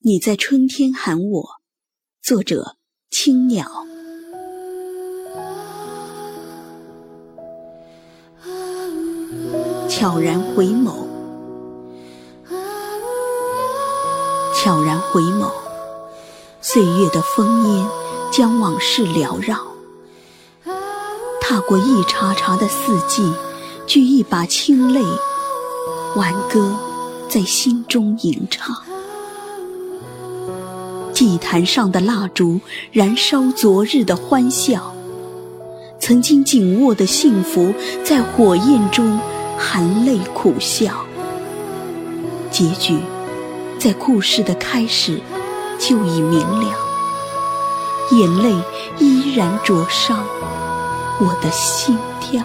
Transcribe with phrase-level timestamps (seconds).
[0.00, 1.48] 你在春天喊我，
[2.22, 2.76] 作者
[3.10, 3.66] 青鸟。
[9.88, 11.04] 悄然回眸，
[14.54, 15.50] 悄然回眸，
[16.60, 17.88] 岁月的烽烟
[18.32, 19.66] 将往事缭绕。
[21.40, 23.32] 踏过一茬茬的四季，
[23.88, 25.02] 掬一把清泪，
[26.14, 26.72] 挽歌
[27.28, 28.76] 在心中吟唱。
[31.18, 32.60] 祭坛上的蜡烛，
[32.92, 34.94] 燃烧昨日的欢笑。
[35.98, 39.18] 曾经紧握的幸福，在火焰中
[39.58, 41.04] 含泪苦笑。
[42.52, 43.00] 结局，
[43.80, 45.20] 在故事的开始
[45.76, 46.72] 就已明了。
[48.12, 48.54] 眼泪
[49.00, 50.24] 依然灼伤
[51.18, 52.44] 我的心跳。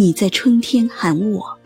[0.00, 1.58] 你在春天喊我，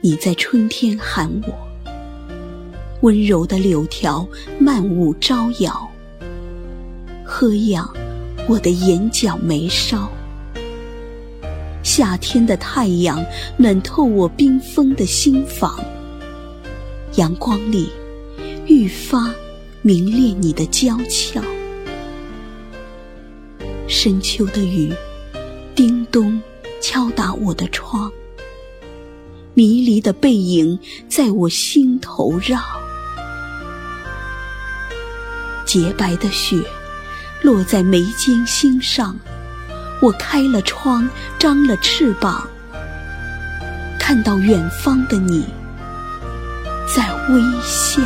[0.00, 1.52] 你在春天喊我。
[3.00, 4.24] 温柔的柳条
[4.60, 5.90] 漫舞招摇，
[7.24, 7.92] 喝养
[8.48, 10.08] 我的眼角眉梢。
[11.82, 15.82] 夏天的太阳暖透我冰封的心房，
[17.16, 17.90] 阳光里
[18.68, 19.34] 愈发
[19.82, 21.42] 明烈你的娇俏。
[23.94, 24.92] 深秋的雨，
[25.72, 26.42] 叮咚
[26.82, 28.10] 敲打我的窗，
[29.54, 30.76] 迷离的背影
[31.08, 32.60] 在我心头绕。
[35.64, 36.60] 洁白的雪
[37.40, 39.16] 落在眉间心上，
[40.02, 41.08] 我开了窗，
[41.38, 42.48] 张了翅膀，
[44.00, 45.46] 看到远方的你
[46.92, 48.02] 在微笑。